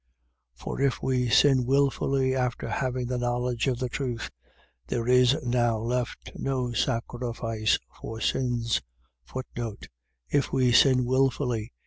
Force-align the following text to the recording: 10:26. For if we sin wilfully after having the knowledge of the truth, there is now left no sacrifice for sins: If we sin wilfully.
10:26. 0.57 0.57
For 0.61 0.81
if 0.81 1.03
we 1.03 1.29
sin 1.29 1.63
wilfully 1.63 2.35
after 2.35 2.67
having 2.67 3.05
the 3.05 3.19
knowledge 3.19 3.67
of 3.67 3.77
the 3.77 3.87
truth, 3.87 4.31
there 4.87 5.07
is 5.07 5.35
now 5.43 5.77
left 5.77 6.31
no 6.33 6.73
sacrifice 6.73 7.77
for 8.01 8.19
sins: 8.19 8.81
If 10.31 10.51
we 10.51 10.71
sin 10.71 11.05
wilfully. 11.05 11.71